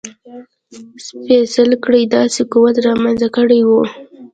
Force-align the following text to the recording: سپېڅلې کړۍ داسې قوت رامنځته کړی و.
سپېڅلې 1.05 1.77
کړۍ 1.83 2.03
داسې 2.15 2.41
قوت 2.51 2.75
رامنځته 2.87 3.27
کړی 3.35 3.59
و. 3.67 3.69